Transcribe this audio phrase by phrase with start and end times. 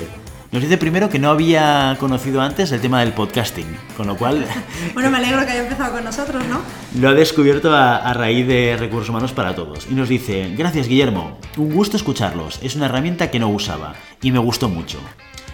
[0.50, 4.46] nos dice primero que no había conocido antes el tema del podcasting, con lo cual
[4.94, 6.60] Bueno, me alegro que haya empezado con nosotros, ¿no?
[7.00, 9.86] lo ha descubierto a, a raíz de Recursos Humanos para Todos.
[9.90, 12.58] Y nos dice, gracias Guillermo, un gusto escucharlos.
[12.62, 14.98] Es una herramienta que no usaba y me gustó mucho.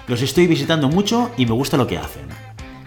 [0.07, 2.27] Los estoy visitando mucho y me gusta lo que hacen.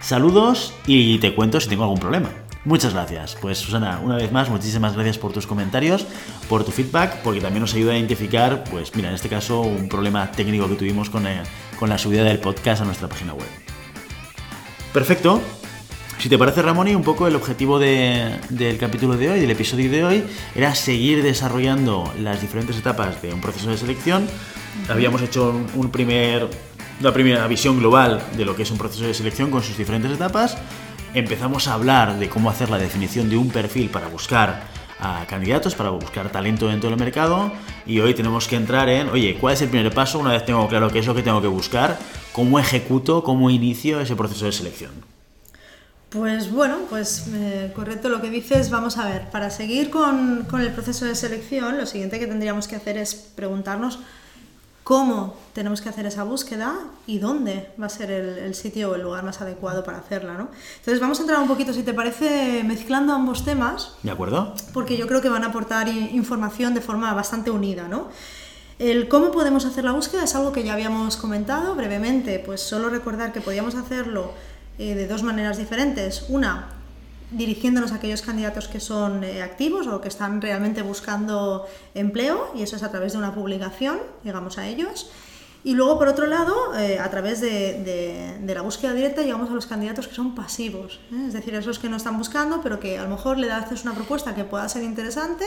[0.00, 2.30] Saludos y te cuento si tengo algún problema.
[2.68, 3.34] Muchas gracias.
[3.40, 6.04] Pues Susana, una vez más, muchísimas gracias por tus comentarios,
[6.50, 9.88] por tu feedback, porque también nos ayuda a identificar, pues mira, en este caso, un
[9.88, 11.40] problema técnico que tuvimos con, eh,
[11.78, 13.48] con la subida del podcast a nuestra página web.
[14.92, 15.40] Perfecto.
[16.18, 19.50] Si te parece, Ramón, y un poco el objetivo de- del capítulo de hoy, del
[19.50, 24.26] episodio de hoy, era seguir desarrollando las diferentes etapas de un proceso de selección.
[24.90, 26.50] Habíamos hecho un, un primer,
[27.00, 30.12] una primera visión global de lo que es un proceso de selección con sus diferentes
[30.12, 30.58] etapas.
[31.14, 34.62] Empezamos a hablar de cómo hacer la definición de un perfil para buscar
[35.00, 37.50] a candidatos, para buscar talento dentro del mercado.
[37.86, 40.18] Y hoy tenemos que entrar en, oye, ¿cuál es el primer paso?
[40.18, 41.98] Una vez tengo claro qué es lo que tengo que buscar,
[42.32, 44.90] cómo ejecuto, cómo inicio ese proceso de selección.
[46.10, 48.70] Pues bueno, pues eh, correcto lo que dices.
[48.70, 52.68] Vamos a ver, para seguir con, con el proceso de selección, lo siguiente que tendríamos
[52.68, 53.98] que hacer es preguntarnos
[54.88, 56.74] cómo tenemos que hacer esa búsqueda
[57.06, 60.32] y dónde va a ser el, el sitio o el lugar más adecuado para hacerla,
[60.32, 60.48] ¿no?
[60.78, 64.54] Entonces vamos a entrar un poquito, si te parece, mezclando ambos temas ¿De acuerdo?
[64.72, 68.08] porque yo creo que van a aportar información de forma bastante unida, ¿no?
[68.78, 72.88] El cómo podemos hacer la búsqueda es algo que ya habíamos comentado brevemente, pues solo
[72.88, 74.32] recordar que podíamos hacerlo
[74.78, 76.24] eh, de dos maneras diferentes.
[76.30, 76.77] Una,
[77.30, 82.62] dirigiéndonos a aquellos candidatos que son eh, activos o que están realmente buscando empleo, y
[82.62, 85.10] eso es a través de una publicación, llegamos a ellos.
[85.64, 89.50] Y luego, por otro lado, eh, a través de, de- de la búsqueda directa llegamos
[89.50, 91.24] a los candidatos que son pasivos, ¿eh?
[91.26, 93.92] es decir, esos que no están buscando, pero que a lo mejor le haces una
[93.92, 95.44] propuesta que pueda ser interesante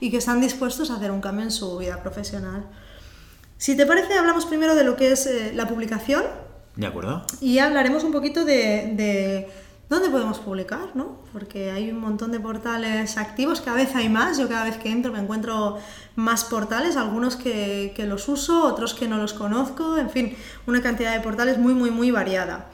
[0.00, 2.66] y que están dispuestos a hacer un cambio en su vida profesional.
[3.56, 6.22] Si te parece, hablamos primero de lo que es eh, la publicación
[6.76, 7.24] ¿De acuerdo?
[7.40, 9.48] y hablaremos un poquito de, de
[9.94, 11.16] dónde podemos publicar, ¿no?
[11.32, 14.90] Porque hay un montón de portales activos, cada vez hay más, yo cada vez que
[14.90, 15.78] entro me encuentro
[16.16, 21.12] más portales, algunos que, los uso, otros que no los conozco, en fin, una cantidad
[21.12, 22.66] de portales muy, muy, muy variada.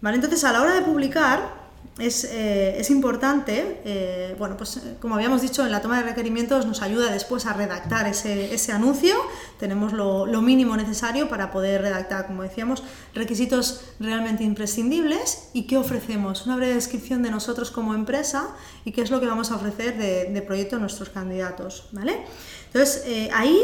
[0.00, 0.16] ¿Vale?
[0.16, 1.59] Entonces, a la hora de publicar,
[1.98, 6.04] es, eh, es importante, eh, bueno, pues eh, como habíamos dicho, en la toma de
[6.04, 9.14] requerimientos nos ayuda después a redactar ese, ese anuncio.
[9.58, 12.82] Tenemos lo, lo mínimo necesario para poder redactar, como decíamos,
[13.14, 16.46] requisitos realmente imprescindibles y qué ofrecemos.
[16.46, 18.48] Una breve descripción de nosotros como empresa
[18.84, 21.88] y qué es lo que vamos a ofrecer de, proyecto a nuestros candidatos.
[21.92, 22.24] ¿vale?
[22.72, 23.60] Entonces, ahí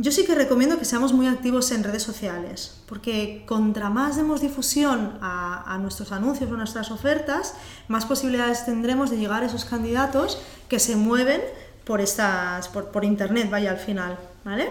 [0.00, 4.40] yo sí que recomiendo que seamos muy activos en redes sociales, porque contra más demos
[4.40, 7.54] difusión a, a nuestros anuncios o nuestras ofertas,
[7.88, 11.40] más posibilidades tendremos de llegar a esos candidatos que se mueven
[11.84, 14.68] por estas, por, por internet, vaya al final, ¿vale?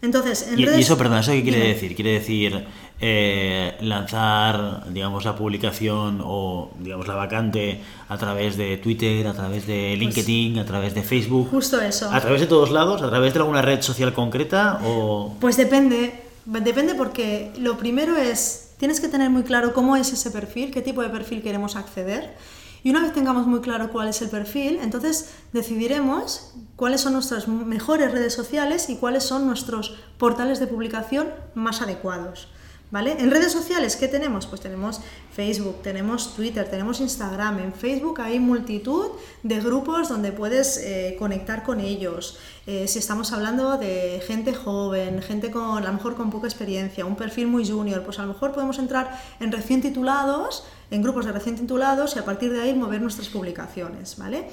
[0.00, 1.94] Entonces, en Y, y redes- eso, perdón, ¿eso qué quiere decir?
[1.94, 2.66] Quiere decir
[3.04, 9.66] eh, lanzar, digamos, la publicación o, digamos, la vacante a través de Twitter, a través
[9.66, 11.50] de LinkedIn, a través de Facebook.
[11.50, 12.08] Justo eso.
[12.12, 13.02] ¿A través de todos lados?
[13.02, 14.78] ¿A través de alguna red social concreta?
[14.84, 15.34] O...
[15.40, 20.30] Pues depende, depende porque lo primero es, tienes que tener muy claro cómo es ese
[20.30, 22.36] perfil, qué tipo de perfil queremos acceder.
[22.84, 27.48] Y una vez tengamos muy claro cuál es el perfil, entonces decidiremos cuáles son nuestras
[27.48, 32.46] mejores redes sociales y cuáles son nuestros portales de publicación más adecuados.
[32.92, 33.16] ¿Vale?
[33.18, 34.46] En redes sociales, ¿qué tenemos?
[34.46, 35.00] Pues tenemos
[35.34, 37.60] Facebook, tenemos Twitter, tenemos Instagram.
[37.60, 39.12] En Facebook hay multitud
[39.42, 42.38] de grupos donde puedes eh, conectar con ellos.
[42.66, 47.06] Eh, si estamos hablando de gente joven, gente con a lo mejor con poca experiencia,
[47.06, 51.24] un perfil muy junior, pues a lo mejor podemos entrar en recién titulados, en grupos
[51.24, 54.50] de recién titulados y a partir de ahí mover nuestras publicaciones, ¿vale?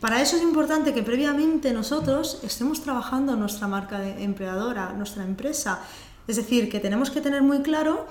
[0.00, 5.80] Para eso es importante que previamente nosotros estemos trabajando nuestra marca empleadora, nuestra empresa.
[6.28, 8.06] Es decir, que tenemos que tener muy claro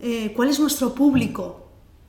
[0.00, 1.60] eh, cuál es nuestro público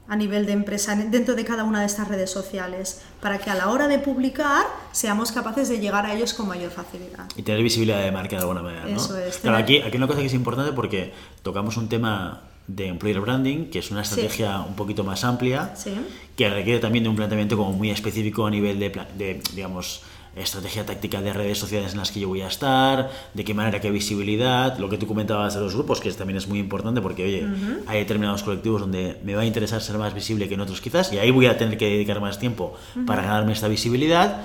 [0.08, 3.56] a nivel de empresa dentro de cada una de estas redes sociales, para que a
[3.56, 7.26] la hora de publicar seamos capaces de llegar a ellos con mayor facilidad.
[7.36, 8.98] Y tener visibilidad de marca de alguna manera, ¿no?
[8.98, 11.12] Eso es, Claro, aquí, aquí una cosa que es importante porque
[11.42, 15.94] tocamos un tema de employer branding, que es una estrategia un poquito más amplia, Sí.
[16.36, 20.04] que requiere también de un planteamiento como muy específico a nivel de, de, digamos,
[20.36, 23.80] estrategia táctica de redes sociales en las que yo voy a estar, de qué manera,
[23.80, 27.24] qué visibilidad, lo que tú comentabas de los grupos, que también es muy importante porque,
[27.24, 27.48] oye,
[27.88, 31.14] hay determinados colectivos donde me va a interesar ser más visible que en otros quizás,
[31.14, 32.74] y ahí voy a tener que dedicar más tiempo
[33.06, 34.42] para ganarme esta visibilidad.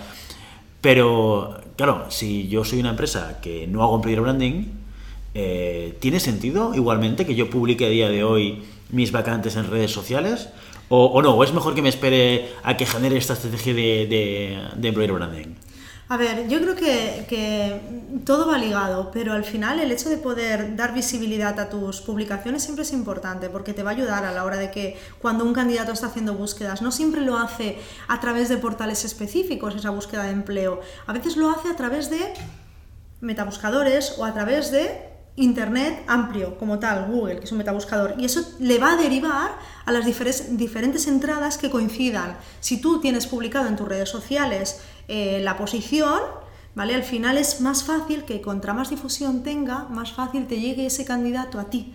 [0.80, 4.66] Pero, claro, si yo soy una empresa que no hago employer branding,
[5.34, 9.90] eh, ¿tiene sentido igualmente que yo publique a día de hoy mis vacantes en redes
[9.90, 10.48] sociales?
[10.88, 11.34] ¿O, o no?
[11.34, 15.12] ¿O es mejor que me espere a que genere esta estrategia de, de, de employer
[15.12, 15.54] branding?
[16.10, 17.80] A ver, yo creo que,
[18.24, 22.64] todo va ligado, pero al final el hecho de poder dar visibilidad a tus publicaciones
[22.64, 25.52] siempre es importante porque te va a ayudar a la hora de que cuando un
[25.52, 27.78] candidato está haciendo búsquedas, no siempre lo hace
[28.08, 32.10] a través de portales específicos esa búsqueda de empleo, a veces lo hace a través
[32.10, 32.18] de
[33.20, 38.24] metabuscadores o a través de Internet amplio, como tal, Google, que es un metabuscador, y
[38.24, 39.52] eso le va a derivar
[39.86, 42.36] a las diferentes entradas que coincidan.
[42.58, 44.80] Si tú tienes publicado en tus redes sociales
[45.10, 46.20] eh, la posición,
[46.74, 46.94] ¿vale?
[46.94, 51.04] Al final es más fácil que contra más difusión tenga, más fácil te llegue ese
[51.04, 51.94] candidato a ti,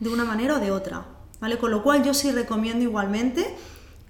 [0.00, 1.06] de una manera o de otra,
[1.40, 1.56] ¿vale?
[1.58, 3.42] Con lo cual yo sí recomiendo igualmente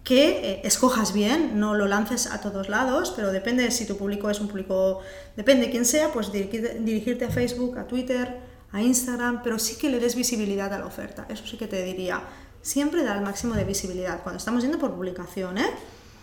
[0.02, 3.96] que eh, escojas bien, no lo lances a todos lados, pero depende de si tu
[3.96, 5.00] público es un público,
[5.36, 8.40] depende de quién sea, pues dirigir- dirigirte a Facebook, a Twitter,
[8.72, 11.82] a Instagram, pero sí que le des visibilidad a la oferta, eso sí que te
[11.82, 12.20] diría.
[12.62, 15.70] Siempre da el máximo de visibilidad, cuando estamos yendo por publicación, ¿eh?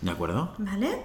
[0.02, 0.52] ¿De acuerdo?
[0.58, 1.02] ¿Vale?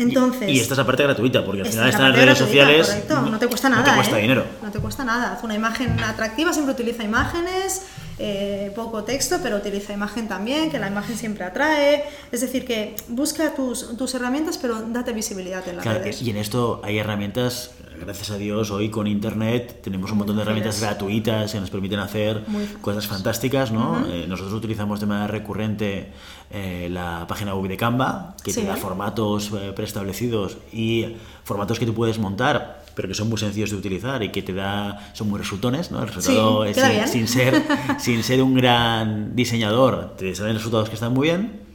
[0.00, 0.48] Entonces...
[0.48, 2.38] Y, y esta es aparte gratuita, porque al final es la están en parte redes
[2.38, 2.86] gratuita, sociales.
[2.88, 3.82] correcto, no te cuesta nada.
[3.82, 4.22] No te cuesta ¿eh?
[4.22, 4.44] dinero.
[4.62, 5.32] No te cuesta nada.
[5.32, 7.82] Haz una imagen atractiva, siempre utiliza imágenes,
[8.22, 12.04] eh, poco texto, pero utiliza imagen también, que la imagen siempre atrae.
[12.30, 16.20] Es decir, que busca tus, tus herramientas, pero date visibilidad en las Claro, redes.
[16.20, 20.42] y en esto hay herramientas, gracias a Dios, hoy con internet tenemos un montón de
[20.42, 22.42] herramientas gratuitas que nos permiten hacer
[22.82, 24.06] cosas fantásticas, ¿no?
[24.06, 26.12] Eh, nosotros utilizamos de manera recurrente
[26.50, 28.60] eh, la página web de Canva, que Sí.
[28.60, 33.70] te da formatos preestablecidos y formatos que tú puedes montar, pero que son muy sencillos
[33.70, 36.02] de utilizar y que te da, son muy resultones, ¿no?
[36.02, 37.08] El resultado es queda sin, bien.
[37.08, 37.62] sin ser,
[37.98, 41.69] sin ser un gran diseñador, te salen resultados que están muy bien.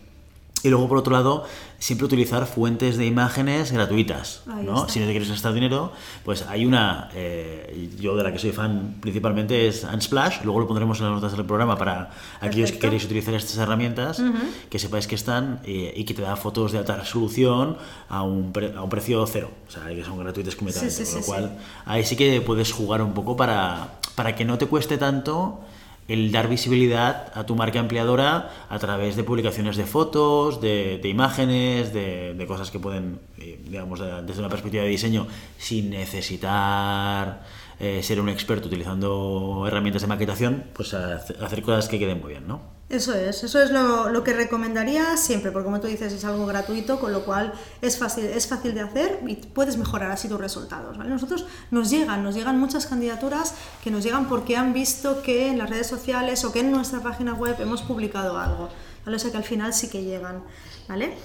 [0.65, 1.44] Y luego, por otro lado,
[1.77, 4.41] siempre utilizar fuentes de imágenes gratuitas.
[4.47, 4.89] ¿no?
[4.89, 5.91] Si no te quieres gastar dinero,
[6.23, 10.67] pues hay una, eh, yo de la que soy fan principalmente es Unsplash, luego lo
[10.67, 12.09] pondremos en las notas del programa para
[12.41, 14.21] aquellos que queréis utilizar estas herramientas,
[14.69, 17.77] que sepáis que están eh, y que te da fotos de alta resolución
[18.09, 21.11] a un, pre- a un precio cero, o sea, que son gratuitas completamente, Sí, sí,
[21.11, 24.57] con lo sí, cual ahí sí que puedes jugar un poco para, para que no
[24.57, 25.59] te cueste tanto
[26.07, 31.09] el dar visibilidad a tu marca empleadora a través de publicaciones de fotos, de, de
[31.09, 37.44] imágenes, de, cosas que pueden, eh, digamos, de- desde una perspectiva de diseño, sin necesitar
[37.80, 42.31] eh, ser un experto utilizando herramientas de maquetación, pues hace- hacer cosas que queden muy
[42.31, 42.74] bien, ¿no?
[42.87, 46.45] Eso es, eso es lo, lo que recomendaría siempre, porque como tú dices es algo
[46.45, 47.51] gratuito, con lo cual
[47.81, 50.95] es fácil, es fácil de hacer y puedes mejorar así tus resultados.
[50.95, 55.57] Nosotros nos llegan, nos llegan muchas candidaturas que nos llegan porque han visto que en
[55.57, 58.69] las redes sociales o que en nuestra página web hemos publicado algo.
[59.04, 59.15] ¿vale?
[59.18, 60.44] O sea que al final sí que llegan.
[60.87, 61.18] ¿vale?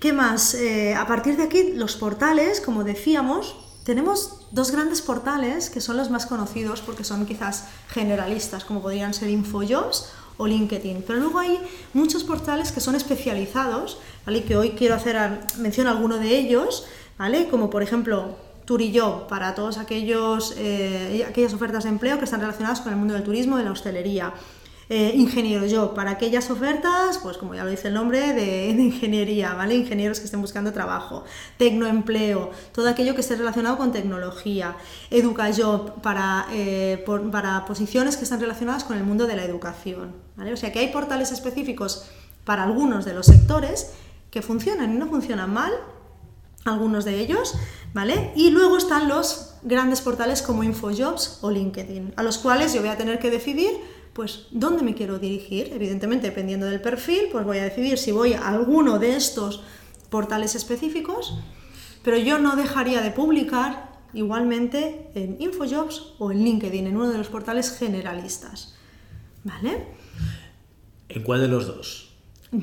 [0.00, 0.54] ¿Qué más?
[0.54, 3.54] Eh, a partir de aquí, los portales, como decíamos,
[3.84, 9.14] tenemos dos grandes portales que son los más conocidos porque son quizás generalistas, como podrían
[9.14, 11.04] ser InfoJobs o LinkedIn.
[11.06, 11.58] Pero luego hay
[11.92, 14.38] muchos portales que son especializados, ¿vale?
[14.38, 15.16] Y que hoy quiero hacer
[15.58, 16.86] mención a alguno de ellos,
[17.18, 17.48] ¿vale?
[17.48, 22.92] Como por ejemplo Turijob, para aquellos, eh, aquellas ofertas de empleo que están relacionadas con
[22.92, 24.32] el mundo del turismo, de la hostelería.
[24.88, 29.54] Eh, ingeniero Job, para aquellas ofertas, pues como ya lo dice el nombre, de, ingeniería,
[29.54, 29.74] ¿vale?
[29.74, 31.24] Ingenieros que estén buscando trabajo.
[31.56, 34.76] Tecnoempleo, todo aquello que esté relacionado con tecnología.
[35.10, 40.52] EducaJob, para, eh, para posiciones que están relacionadas con el mundo de la educación, ¿vale?
[40.52, 42.06] O sea que hay portales específicos
[42.44, 43.92] para algunos de los sectores
[44.30, 45.72] que funcionan y no funcionan mal,
[46.64, 47.54] algunos de ellos,
[47.92, 48.32] ¿vale?
[48.34, 52.90] Y luego están los grandes portales como InfoJobs o LinkedIn, a los cuales yo voy
[52.90, 53.70] a tener que decidir
[54.14, 55.70] pues dónde me quiero dirigir.
[55.72, 59.62] Evidentemente, dependiendo del perfil, pues voy a decidir si voy a alguno de estos
[60.08, 61.36] portales específicos,
[62.02, 67.18] pero yo no dejaría de publicar igualmente en InfoJobs o en LinkedIn, en uno de
[67.18, 68.76] los portales generalistas.
[69.42, 69.88] ¿Vale?
[71.08, 72.14] ¿En cuál de los dos?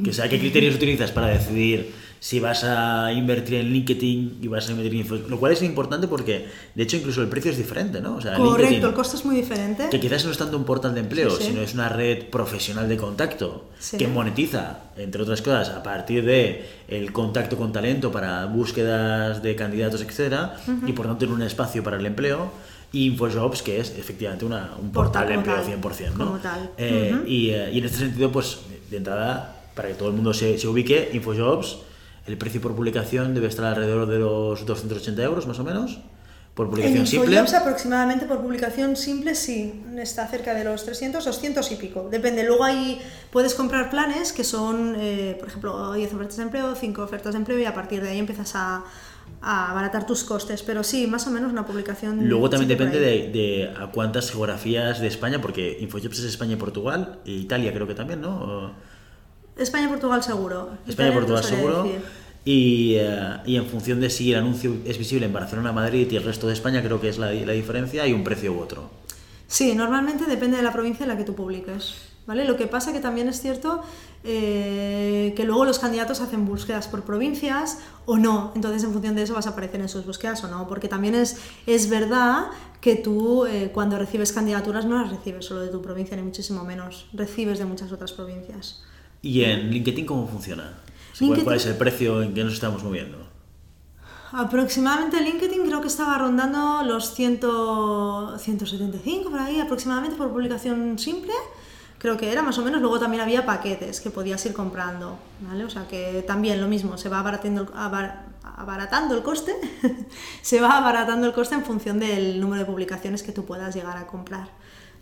[0.03, 1.93] Que sea, ¿qué criterios utilizas para decidir
[2.24, 5.28] si vas a invertir en LinkedIn y vas a invertir en InfoJobs?
[5.28, 8.16] Lo cual es importante porque, de hecho, incluso el precio es diferente, ¿no?
[8.18, 9.88] O sea, Correcto, LinkedIn, el costo es muy diferente.
[9.90, 11.50] que quizás no es tanto un portal de empleo, Sí, sí.
[11.50, 13.98] sino es una red profesional de contacto Sí.
[13.98, 19.56] que monetiza, entre otras cosas, a partir de el contacto con talento para búsquedas de
[19.56, 22.51] candidatos, etcétera, y por tanto tiene un espacio para el empleo.
[22.94, 26.25] Y InfoJobs, que es efectivamente una- un portal, de empleo tal, 100%, ¿no?
[26.28, 26.70] como tal.
[26.78, 27.24] Eh, Ujú.
[27.28, 28.60] y, eh, y en este sentido, pues,
[28.92, 31.78] de entrada, para que todo el mundo se, se ubique, InfoJobs,
[32.28, 36.00] el precio por publicación debe estar alrededor de los 280 euros, más o menos,
[36.54, 37.32] por En publicación simple.
[37.38, 42.10] InfoJobs aproximadamente por publicación simple sí, está cerca de los 300, 200 y pico.
[42.12, 43.00] Depende, luego ahí
[43.32, 47.40] puedes comprar planes que son, eh, por ejemplo, 10 ofertas de empleo, 5 ofertas de
[47.40, 48.84] empleo y a partir de ahí empiezas a,
[49.42, 50.62] a abaratar tus costes.
[50.62, 52.28] Pero sí, más o menos una publicación...
[52.28, 56.58] Luego también depende de, de a cuántas geografías de España, porque InfoJobs es España y
[56.58, 58.36] Portugal, e Italia creo que también, ¿no?
[58.36, 58.72] O-
[59.58, 60.77] España y Portugal seguro.
[60.88, 61.89] España y Italia no Portugal sabría seguro.
[62.43, 66.15] Y, eh, y en función de si el anuncio es visible en Barcelona, Madrid y
[66.15, 68.89] el resto de España, creo que es la, la diferencia, hay un precio u otro.
[69.48, 72.12] Sí, normalmente depende de la provincia en la que tú publiques.
[72.25, 72.46] ¿vale?
[72.46, 73.81] Lo que pasa que también es cierto
[74.24, 78.51] eh, que luego los candidatos hacen búsquedas por provincias o no.
[78.55, 80.67] Entonces, en función de eso vas a aparecer en sus búsquedas o no.
[80.67, 82.48] Porque también es, es verdad
[82.79, 86.63] que tú eh, cuando recibes candidaturas no las recibes solo de tu provincia, ni muchísimo
[86.63, 87.08] menos.
[87.13, 88.84] Recibes de muchas otras provincias.
[89.22, 90.74] ¿Y en LinkedIn cómo funciona?
[91.20, 93.18] ¿Cuál, LinkedIn- cuál es el precio en que nos estamos moviendo?
[94.34, 97.42] Aproximadamente LinkedIn creo que estaba rondando los 100,
[98.40, 101.34] 175 por ahí aproximadamente por publicación simple.
[101.98, 102.80] Creo que era más o menos.
[102.82, 105.18] Luego también había paquetes que podías ir comprando.
[105.42, 105.66] ¿vale?
[105.66, 109.54] O sea que también lo mismo, se va abaratando, abar- abaratando el coste.
[110.42, 113.98] se va abaratando el coste en función del número de publicaciones que tú puedas llegar
[113.98, 114.50] a comprar.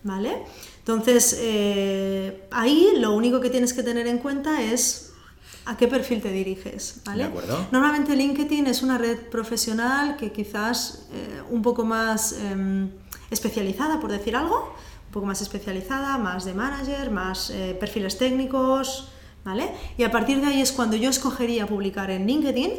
[0.04, 0.44] ¿Vale?
[0.90, 5.14] Entonces, eh, ahí lo único que tienes que tener en cuenta es
[5.66, 7.02] a qué perfil te diriges.
[7.06, 7.26] ¿vale?
[7.26, 7.68] De acuerdo.
[7.72, 12.90] Normalmente LinkedIn es una red profesional que quizás eh, un poco más em,
[13.30, 14.74] especializada, por decir algo,
[15.06, 19.10] un poco más especializada, más de manager, más eh, perfiles técnicos,
[19.46, 19.70] ¿vale?
[19.96, 22.72] Y a partir de ahí es cuando yo escogería publicar en LinkedIn,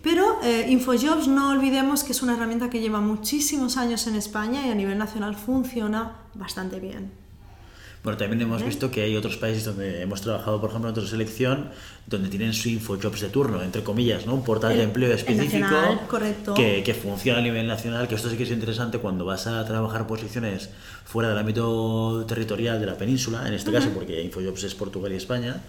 [0.00, 4.64] pero eh, InfoJobs no olvidemos que es una herramienta que lleva muchísimos años en España
[4.64, 7.26] y a nivel nacional funciona bastante bien.
[8.04, 11.08] Bueno, también hemos visto que hay otros países donde hemos trabajado, por ejemplo, en otra
[11.08, 11.70] selección,
[12.06, 14.34] donde tienen su InfoJobs de turno, entre comillas, ¿no?
[14.34, 16.00] Un portal de empleo específico nacional.
[16.54, 19.64] Que, que funciona a nivel nacional, que esto sí que es interesante cuando vas a
[19.64, 20.70] trabajar posiciones
[21.04, 25.16] fuera del ámbito territorial de la península, en este caso porque InfoJobs es Portugal y
[25.16, 25.60] España,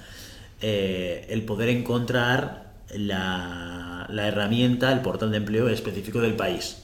[0.62, 6.78] eh, el poder encontrar la, la herramienta, el portal de empleo específico del país.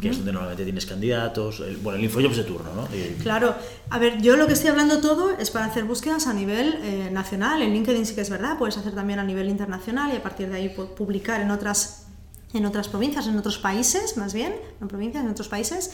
[0.00, 2.88] Que es donde normalmente tienes candidatos, el- bueno, el InfoJobs de turno, ¿no?
[3.22, 3.54] Claro,
[3.90, 7.10] a ver, yo lo que estoy hablando todo es para hacer búsquedas a nivel eh,
[7.12, 7.62] nacional.
[7.62, 10.48] En LinkedIn sí que es verdad, puedes hacer también a nivel internacional y a partir
[10.48, 12.06] de ahí pu- publicar en otras,
[12.54, 15.92] en otras provincias, en otros países, más bien, no provincias, en otros países.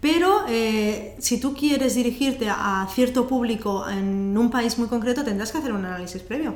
[0.00, 5.52] Pero eh, si tú quieres dirigirte a cierto público en un país muy concreto, tendrás
[5.52, 6.54] que hacer un análisis previo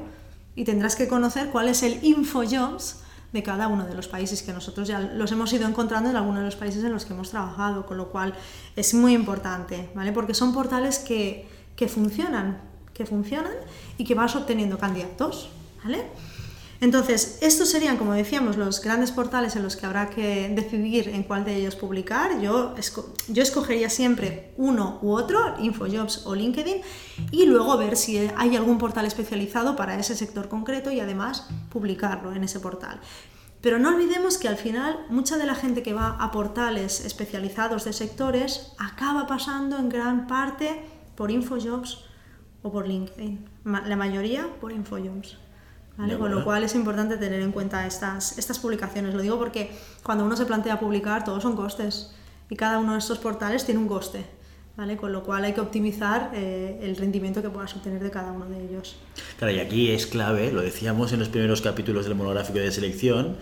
[0.57, 2.97] y tendrás que conocer cuál es el InfoJobs
[3.33, 6.41] de cada uno de los países que nosotros ya los hemos ido encontrando en algunos
[6.41, 8.35] de los países en los que hemos trabajado, con lo cual
[8.77, 10.13] es muy importante, ¿vale?
[10.13, 12.59] Porque son portales que, que funcionan,
[12.95, 13.55] que funcionan
[13.99, 15.51] y que vas obteniendo candidatos,
[15.85, 16.05] ¿vale?
[16.81, 21.23] Entonces, estos serían, como decíamos, los grandes portales en los que habrá que decidir en
[21.23, 22.41] cuál de ellos publicar.
[22.41, 22.75] Yo,
[23.29, 26.83] yo escogería siempre uno u otro, InfoJobs o LinkedIn,
[27.31, 32.33] y luego ver si hay algún portal especializado para ese sector concreto y además publicarlo
[32.33, 33.01] en ese portal.
[33.63, 37.85] Pero no olvidemos que al final mucha de la gente que va a portales especializados
[37.85, 40.83] de sectores acaba pasando en gran parte
[41.17, 42.05] por InfoJobs
[42.63, 43.49] o por LinkedIn.
[43.65, 45.46] La mayoría por InfoJobs.
[45.97, 46.17] ¿Vale?
[46.19, 49.15] Con lo cual es importante tener en cuenta estas, estas publicaciones.
[49.15, 49.71] Lo digo porque
[50.03, 52.13] cuando uno se plantea publicar, todos son costes.
[52.51, 54.25] Y cada uno de estos portales tiene un coste.
[54.77, 54.97] ¿vale?
[54.99, 58.45] Con lo cual hay que optimizar eh, el rendimiento que puedas obtener de cada uno
[58.47, 58.97] de ellos.
[59.39, 63.37] Claro, y aquí es clave, lo decíamos en los primeros capítulos del monográfico de selección,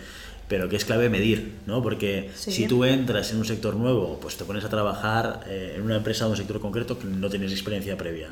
[0.47, 1.83] pero que es clave medir, ¿no?
[1.83, 2.53] Porque Sí.
[2.53, 5.97] si tú entras en un sector nuevo, pues te pones a trabajar eh, en una
[5.97, 8.29] empresa o un sector concreto que no tienes experiencia previa.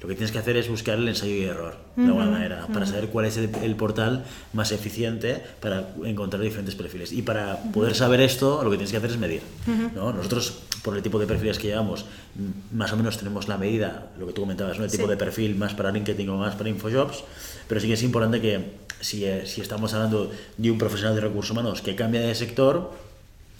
[0.00, 2.86] Lo que tienes que hacer es buscar el ensayo y error, de alguna manera, para
[2.86, 7.10] saber cuál es el, el portal más eficiente para encontrar diferentes perfiles.
[7.12, 9.42] Y para poder saber esto, lo que tienes que hacer es medir.
[9.96, 10.12] ¿no?
[10.12, 12.04] Nosotros, por el tipo de perfiles que llevamos,
[12.38, 14.84] m- más o menos tenemos la medida, lo que tú comentabas, ¿no?
[14.84, 15.10] el tipo Sí.
[15.10, 17.24] de perfil más para LinkedIn o más para InfoJobs,
[17.66, 18.60] pero sí que es importante que
[19.00, 22.92] si, eh, si estamos hablando de un profesional de recursos humanos que cambia de sector,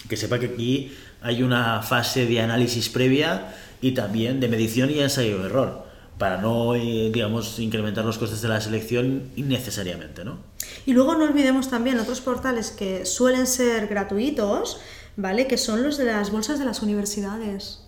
[0.09, 5.01] que sepa que aquí hay una fase de análisis previa y también de medición y
[5.01, 5.88] ensayo-error,
[6.19, 10.39] para no, eh, digamos, incrementar los costes de la selección innecesariamente, ¿no?
[10.85, 14.79] Y luego no olvidemos también otros portales que suelen ser gratuitos,
[15.17, 15.47] ¿vale?
[15.47, 17.81] Que son los de las bolsas de las universidades.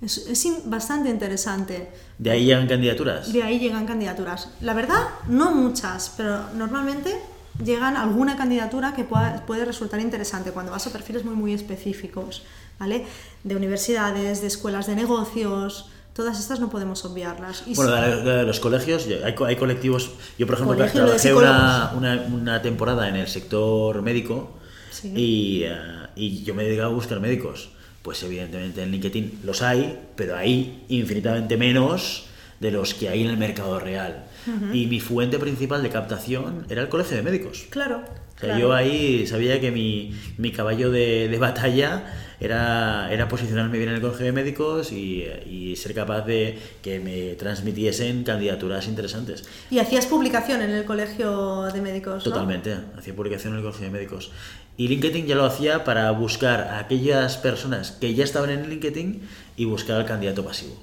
[0.00, 1.90] Es, es in- bastante interesante.
[2.18, 3.32] De ahí llegan candidaturas.
[3.32, 4.48] De ahí llegan candidaturas.
[4.60, 7.14] La verdad, no muchas, pero normalmente
[7.62, 12.42] llegan alguna candidatura que pueda- puede resultar interesante cuando vas a perfiles muy, muy específicos,
[12.80, 13.04] ¿vale?
[13.44, 17.64] De universidades, de escuelas de negocios, todas estas no podemos obviarlas.
[17.66, 20.10] Y Bueno, de, los colegios, hay, hay colectivos.
[20.38, 24.58] Yo, por ejemplo, Colegio, trabajé una, una, una temporada en el sector médico
[24.90, 25.12] Sí.
[25.16, 25.72] y, eh,
[26.16, 27.70] y yo me dedicaba a buscar médicos.
[28.02, 32.24] Pues evidentemente en LinkedIn los hay, pero hay infinitamente menos
[32.58, 34.24] de los que hay en el mercado real.
[34.72, 37.66] Y mi fuente principal de captación era el colegio de médicos.
[37.70, 37.98] Claro.
[37.98, 38.58] O sea, claro.
[38.58, 43.94] yo ahí sabía que mi, mi caballo de, de batalla era, era posicionarme bien en
[43.96, 49.44] el colegio de médicos y, y ser capaz de que me transmitiesen candidaturas interesantes.
[49.70, 52.32] Y hacías publicación en el colegio de médicos, ¿no?
[52.32, 54.32] Totalmente, hacía publicación en el colegio de médicos.
[54.76, 59.22] Y LinkedIn ya lo hacía para buscar a aquellas personas que ya estaban en LinkedIn
[59.62, 60.74] y buscar al candidato pasivo.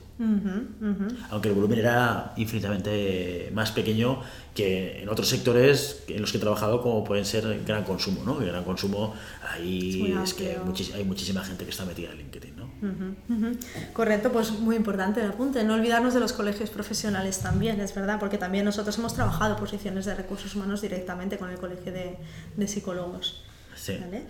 [1.31, 4.21] Aunque el volumen era infinitamente más pequeño
[4.55, 8.39] que en otros sectores en los que he trabajado, como pueden ser gran consumo, ¿no?
[8.39, 9.13] Que gran consumo,
[9.51, 10.57] ahí Es que
[10.95, 12.69] hay muchísima gente que está metida en LinkedIn, ¿no?
[13.91, 15.62] Correcto, pues muy importante el apunte.
[15.65, 20.05] No olvidarnos de los colegios profesionales también, es verdad, porque también nosotros hemos trabajado posiciones
[20.05, 22.15] de recursos humanos directamente con el colegio de,
[22.55, 23.43] de psicólogos.
[23.75, 23.98] Sí.
[24.00, 24.24] ¿vale?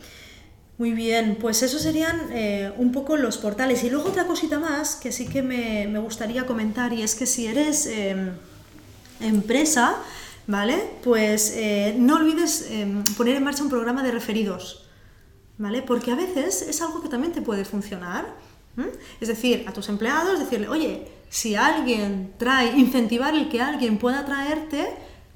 [0.80, 3.84] Muy bien, pues esos serían eh, un poco los portales.
[3.84, 7.26] Y luego otra cosita más que sí que me, me gustaría comentar y es que
[7.26, 8.32] si eres eh,
[9.20, 9.98] empresa,
[10.48, 10.82] ¿vale?
[11.04, 14.86] Pues eh, no olvides eh, poner en marcha un programa de referidos,
[15.58, 15.82] ¿vale?
[15.82, 18.34] Porque a veces es algo que también te puede funcionar.
[19.20, 24.24] Es decir, a tus empleados decirle, oye, si alguien trae, incentivar el que alguien pueda
[24.24, 24.88] traerte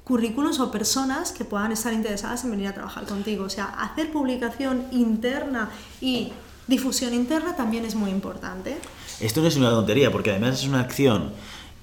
[0.04, 3.44] currículos o personas que puedan estar interesadas en venir a trabajar contigo.
[3.44, 6.32] O sea, hacer publicación interna y
[6.66, 8.76] difusión interna también es muy importante.
[9.20, 11.32] Esto no es una tontería, porque además es una acción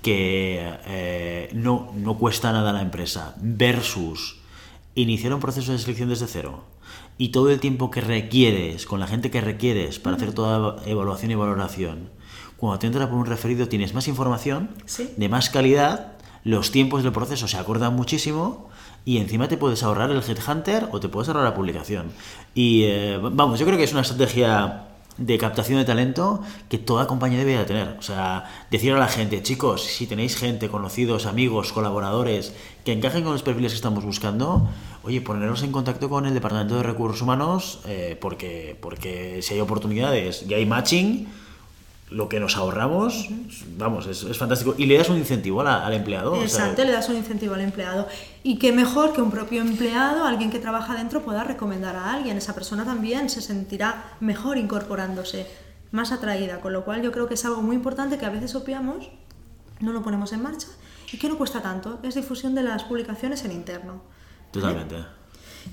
[0.01, 4.37] que eh, no, no cuesta nada a la empresa, versus
[4.95, 6.63] iniciar un proceso de selección desde cero
[7.17, 11.31] y todo el tiempo que requieres, con la gente que requieres para hacer toda evaluación
[11.31, 12.09] y valoración.
[12.57, 15.09] Cuando te entra por un referido tienes más información, Sí.
[15.17, 18.69] de más calidad, los tiempos del proceso se acordan muchísimo
[19.05, 22.11] y encima te puedes ahorrar el headhunter o te puedes ahorrar la publicación.
[22.53, 27.07] Y eh, vamos, yo creo que es una estrategia de captación de talento que toda
[27.07, 27.95] compañía debería tener.
[27.99, 33.23] O sea, decir a la gente, chicos, si tenéis gente, conocidos, amigos, colaboradores que encajen
[33.23, 34.67] con los perfiles que estamos buscando,
[35.03, 39.59] oye, poneros en contacto con el Departamento de Recursos Humanos eh, porque, porque si hay
[39.59, 41.27] oportunidades y hay matching,
[42.11, 43.29] lo que nos ahorramos,
[43.77, 44.75] vamos, es, es fantástico.
[44.77, 46.33] Y le das un incentivo la- al empleado.
[46.33, 48.07] o sea, Exacto, le das un incentivo al empleado.
[48.43, 52.37] Y qué mejor que un propio empleado, alguien que trabaja dentro, pueda recomendar a alguien.
[52.37, 55.47] Esa persona también se sentirá mejor incorporándose,
[55.91, 56.59] más atraída.
[56.59, 59.09] Con lo cual yo creo que es algo muy importante que a veces obviamos,
[59.79, 60.67] no lo ponemos en marcha
[61.13, 61.99] y que no cuesta tanto.
[62.03, 64.01] Es difusión de las publicaciones en interno.
[64.51, 64.97] Totalmente.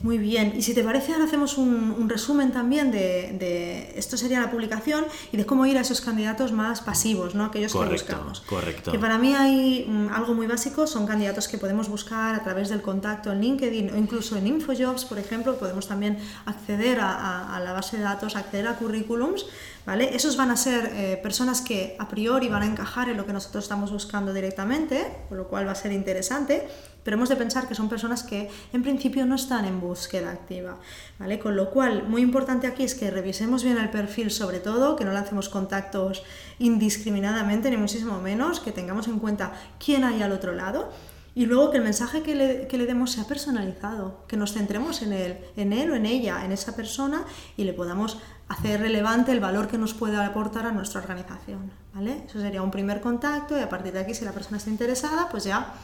[0.03, 4.17] Muy bien, y si te parece ahora hacemos un, un resumen también de, de- esto
[4.17, 7.45] sería la publicación y de cómo ir a esos candidatos más pasivos, ¿no?
[7.47, 8.41] Aquellos Correcto, que buscamos.
[8.43, 8.93] correcto.
[8.93, 12.69] Que para mí hay mm, algo muy básico, son candidatos que podemos buscar a través
[12.69, 17.57] del contacto en LinkedIn o incluso en InfoJobs, por ejemplo, podemos también acceder a, a-
[17.57, 19.47] a la base de datos, acceder a currículums,
[19.89, 23.33] Esos van a ser eh, personas que a priori van a encajar en lo que
[23.33, 26.69] nosotros estamos buscando directamente, con lo cual va a ser interesante,
[27.03, 30.77] pero hemos de pensar que son personas que en principio no están en búsqueda activa,
[31.19, 31.39] ¿vale?
[31.39, 35.07] Con lo cual, muy importante aquí es que revisemos bien el perfil sobre todo, que
[35.07, 36.23] no lancemos contactos
[36.59, 40.93] indiscriminadamente, ni muchísimo menos, que tengamos en cuenta quién hay al otro lado
[41.35, 45.03] y luego que el mensaje que le, que le demos sea personalizado, que nos centremos
[45.03, 47.25] en él, en él o en ella, en esa persona
[47.57, 52.25] y le podamos hacer relevante el valor que nos pueda aportar a nuestra organización, ¿vale?
[52.27, 55.29] Eso sería un primer contacto y a partir de aquí si la persona está interesada,
[55.31, 55.75] pues ya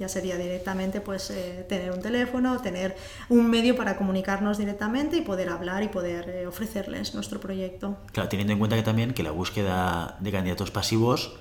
[0.00, 2.96] ya sería directamente pues eh, tener un teléfono, tener
[3.28, 7.98] un medio para comunicarnos directamente y poder hablar y poder eh, ofrecerles nuestro proyecto.
[8.10, 11.34] Claro, teniendo en cuenta que también que la búsqueda de candidatos pasivos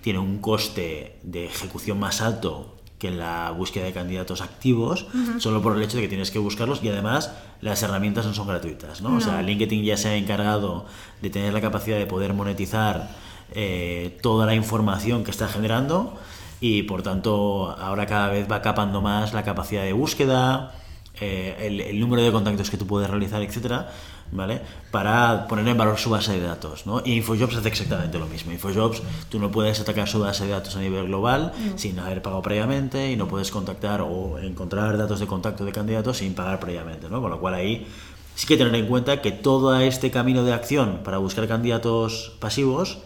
[0.00, 2.73] tiene un coste de ejecución más alto
[3.04, 6.38] que en la búsqueda de candidatos activos, solo por el hecho de que tienes que
[6.38, 9.02] buscarlos y además las herramientas no son gratuitas.
[9.02, 9.16] ¿no?
[9.16, 10.86] O sea, LinkedIn ya se ha encargado
[11.20, 13.10] de tener la capacidad de poder monetizar
[13.52, 16.14] eh, toda la información que está generando
[16.62, 20.72] y por tanto ahora cada vez va capando más la capacidad de búsqueda,
[21.20, 23.90] eh, el, el, número de contactos que tú puedes realizar, etcétera,
[24.32, 24.60] ¿vale?
[24.90, 27.02] Para poner en valor su base de datos, ¿no?
[27.04, 28.52] Y InfoJobs hace exactamente lo mismo.
[28.52, 32.42] InfoJobs, tú no puedes atacar su base de datos a nivel global sin haber pagado
[32.42, 37.08] previamente y no puedes contactar o encontrar datos de contacto de candidatos sin pagar previamente,
[37.08, 37.20] ¿no?
[37.20, 37.86] Con lo cual ahí
[38.34, 42.98] sí que tener en cuenta que todo este camino de acción para buscar candidatos pasivos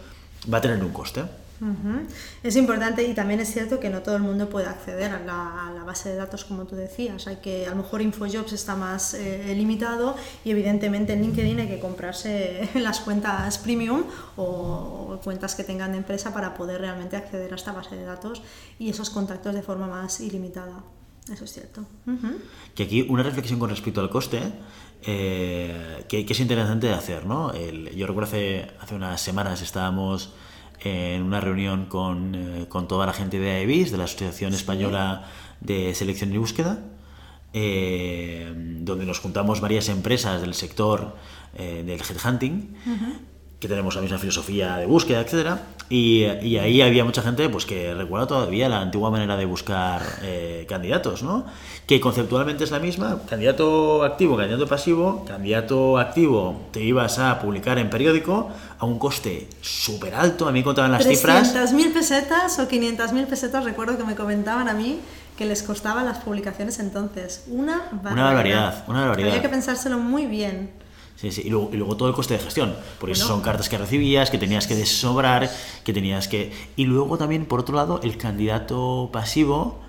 [0.51, 1.23] va a tener un coste.
[2.43, 5.83] Es importante y también es cierto que no todo el mundo puede acceder a la,
[5.83, 7.27] base de datos como tú decías.
[7.27, 11.67] Hay que, a lo mejor InfoJobs está más eh, limitado y evidentemente en LinkedIn hay
[11.67, 14.03] que comprarse las cuentas premium
[14.37, 18.41] o, cuentas que tengan de empresa para poder realmente acceder a esta base de datos
[18.77, 20.83] y esos contactos de forma más ilimitada.
[21.31, 21.85] Eso es cierto.
[22.73, 24.41] Que aquí una reflexión con respecto al coste,
[25.01, 27.53] eh, que, es interesante hacer, ¿no?
[27.53, 28.29] yo recuerdo
[28.79, 30.33] hace unas semanas estábamos
[30.83, 35.27] en una reunión con, eh, con toda la gente de AEBIS, de la Asociación Española
[35.61, 36.79] de Selección y Búsqueda,
[37.53, 41.15] eh, donde nos juntamos varias empresas del sector
[41.55, 42.75] eh, del headhunting
[43.59, 47.65] que tenemos la misma filosofía de búsqueda, etcétera, y, y, ahí había mucha gente pues
[47.65, 51.45] que recuerda todavía la antigua manera de buscar eh, candidatos, ¿no?
[51.87, 57.79] Que conceptualmente es la misma, candidato activo, candidato pasivo, candidato activo te ibas a publicar
[57.79, 61.53] en periódico a un coste súper alto, a mí contaban las cifras.
[61.55, 64.99] 300.000 pesetas o 500.000 pesetas, recuerdo que me comentaban a mí
[65.37, 67.45] que les costaban las publicaciones entonces.
[67.47, 68.11] Una barbaridad.
[68.11, 69.29] Una barbaridad, una barbaridad.
[69.29, 70.69] Había que pensárselo muy bien.
[71.19, 71.41] Sí, sí.
[71.45, 74.67] Y, luego, todo el coste de gestión, porque eso son cartas que recibías, que tenías
[74.67, 75.51] que desobrar,
[75.83, 76.53] que tenías que...
[76.77, 79.81] Y luego también, por otro lado, el candidato pasivo,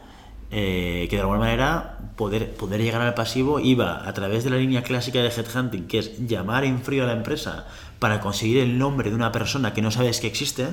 [0.50, 4.56] eh, que de alguna manera poder, poder llegar al pasivo iba a través de la
[4.56, 7.68] línea clásica de headhunting, que es llamar en frío a la empresa
[8.00, 10.66] para conseguir el nombre de una persona que no sabes que existe,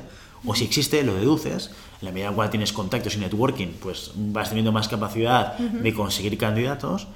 [0.44, 1.70] o si existe, lo deduces.
[2.02, 5.94] En la medida en cual tienes contactos y networking, pues vas teniendo más capacidad de
[5.94, 7.08] conseguir candidatos.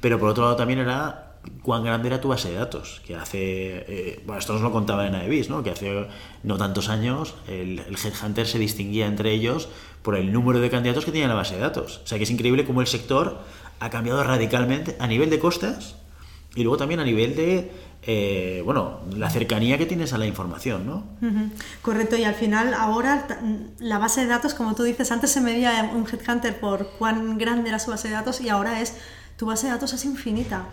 [0.00, 1.29] Pero por otro lado también era
[1.62, 3.38] cuán grande era tu base de datos, que hace,
[3.86, 5.62] eh, bueno, esto nos lo contaba en Aevis, ¿no?
[5.62, 6.06] que hace
[6.42, 9.68] no tantos años el, Headhunter se distinguía entre ellos
[10.02, 12.00] por el número de candidatos que tenía en la base de datos.
[12.04, 13.38] O sea que es increíble cómo el sector
[13.78, 15.96] ha cambiado radicalmente a nivel de costes
[16.54, 17.70] y luego también a nivel de,
[18.02, 21.04] eh, bueno, la cercanía que tienes a la información, ¿no?
[21.82, 23.26] Correcto, y al final ahora
[23.78, 27.68] la base de datos, como tú dices, antes se medía un Headhunter por cuán grande
[27.68, 28.96] era su base de datos y ahora es,
[29.36, 30.66] tu base de datos es infinita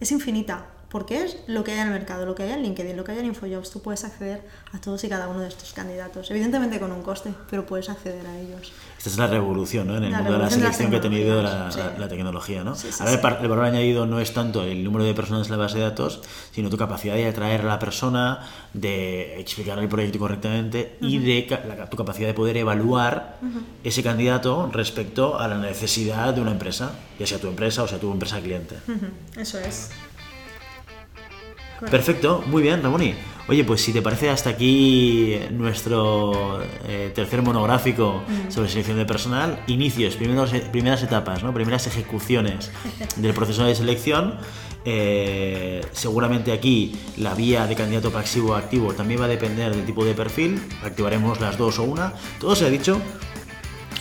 [0.00, 2.96] es infinita, porque es lo que hay en el mercado, lo que hay en LinkedIn,
[2.96, 3.70] lo que hay en InfoJobs.
[3.70, 7.34] Tú puedes acceder a todos y cada uno de estos candidatos, evidentemente con un coste,
[7.50, 8.72] pero puedes acceder a ellos.
[8.96, 9.96] Esta es la revolución ¿no?
[9.96, 12.64] en el mundo de la selección que ha tenido la, tecnología.
[12.64, 12.74] ¿no?
[13.00, 15.84] Ahora el, valor añadido no es tanto el número de personas en la base de
[15.84, 16.22] datos,
[16.52, 18.40] sino tu capacidad de atraer a la persona,
[18.72, 23.36] de explicar el proyecto correctamente y de tu capacidad de poder evaluar
[23.84, 27.98] ese candidato respecto a la necesidad de una empresa, ya sea tu empresa o sea
[27.98, 28.76] tu empresa cliente.
[29.36, 29.90] Eso es.
[31.80, 33.14] Perfecto, muy bien, Ramoni.
[33.48, 38.50] Oye, pues si te parece hasta aquí nuestro eh, tercer monográfico mm.
[38.50, 41.54] sobre selección de personal, inicios, primeros, primeras etapas, ¿no?
[41.54, 42.70] primeras ejecuciones
[43.16, 44.34] del proceso de selección.
[44.84, 49.86] Eh, seguramente aquí la vía de candidato pasivo a activo también va a depender del
[49.86, 50.60] tipo de perfil.
[50.84, 52.12] Activaremos las dos o una.
[52.38, 53.00] Todo se ha dicho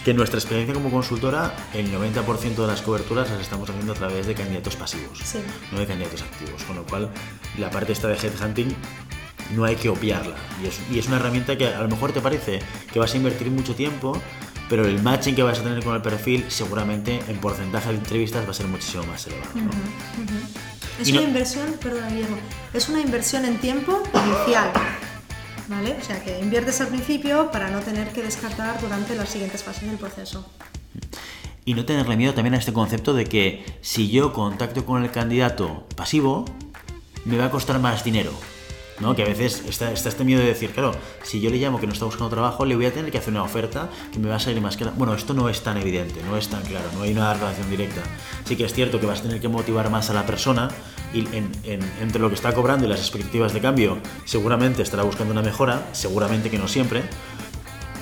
[0.08, 3.96] que en nuestra experiencia como consultora, el 90% de las coberturas las estamos haciendo a
[3.98, 5.20] través de candidatos pasivos,
[5.74, 6.64] no de candidatos activos.
[6.64, 7.10] Con lo cual,
[7.58, 8.74] la parte esta de headhunting
[9.54, 10.38] no hay que obviarla.
[10.64, 12.60] Y es, y es, una herramienta que a lo mejor te parece
[12.94, 14.18] que vas a invertir mucho tiempo,
[14.70, 18.46] pero el matching que vas a tener con el perfil seguramente en porcentaje de entrevistas
[18.46, 19.52] va a ser muchísimo más elevado.
[21.02, 22.38] Es una inversión, perdón Guillermo,
[22.74, 24.72] es una inversión en tiempo inicial.
[25.68, 25.98] ¿Vale?
[26.00, 29.90] O sea que inviertes al principio para no tener que descartar durante las siguientes fases
[29.90, 30.46] del proceso.
[31.66, 35.12] Y no tenerle miedo también a este concepto de que si yo contacto con el
[35.12, 36.46] candidato pasivo,
[37.26, 38.32] me va a costar más dinero.
[39.00, 39.16] ¿No?
[39.16, 40.92] Que a veces está, está, este miedo de decir, claro,
[41.24, 43.32] si yo le llamo que no está buscando trabajo, le voy a tener que hacer
[43.32, 44.94] una oferta que me va a salir más cara.
[44.96, 48.02] Bueno, esto no es tan evidente, no es tan claro, no hay una relación directa.
[48.46, 50.70] Sí que es cierto que vas a tener que motivar más a la persona
[51.14, 51.26] y
[52.00, 55.88] entre lo que está cobrando y las expectativas de cambio, seguramente estará buscando una mejora,
[55.94, 57.04] seguramente que no siempre.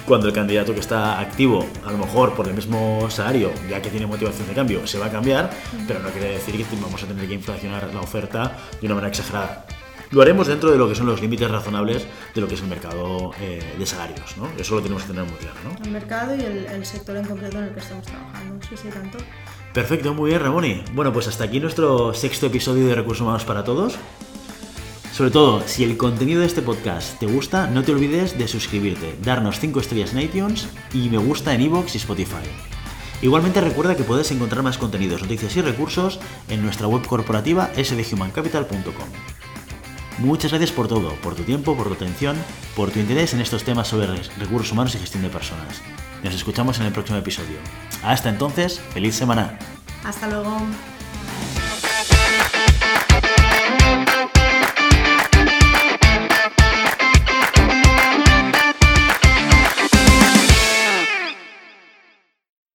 [0.08, 3.90] Cuando el candidato que está activo, a lo mejor por el mismo salario, ya que
[3.90, 5.50] tiene motivación de cambio, se va a cambiar,
[5.88, 9.10] pero no quiere decir que vamos a tener que inflacionar la oferta de una manera
[9.10, 9.66] exagerada
[10.12, 12.68] lo haremos dentro de lo que son los límites razonables de lo que es el
[12.68, 14.50] mercado eh, de salarios, ¿no?
[14.58, 15.84] Eso lo tenemos que tener muy claro, ¿no?
[15.84, 18.66] El mercado y el, el sector en concreto en el que estamos trabajando.
[18.68, 19.18] Sí, sí, tanto.
[19.74, 20.84] Perfecto, muy bien, Ramoni.
[20.94, 23.98] Bueno, pues hasta aquí nuestro sexto episodio de Recursos Humanos para Todos.
[25.16, 29.16] Sobre todo, si el contenido de este podcast te gusta, no te olvides de suscribirte,
[29.24, 32.44] darnos 5 estrellas en iTunes y me gusta en iVoox y Spotify.
[33.22, 39.10] Igualmente recuerda que puedes encontrar más contenidos, noticias y recursos en nuestra web corporativa sdhumancapital.com.
[40.20, 42.38] Muchas gracias por todo, por tu tiempo, por tu atención,
[42.76, 45.82] por tu interés en estos temas sobre recursos humanos y gestión de personas.
[46.24, 47.58] Nos escuchamos en el próximo episodio.
[48.04, 49.60] Hasta entonces, feliz semana.
[50.04, 50.58] Hasta luego.